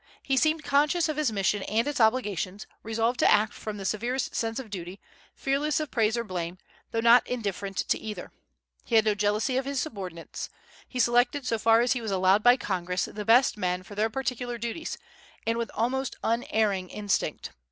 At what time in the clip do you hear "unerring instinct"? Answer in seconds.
16.23-17.51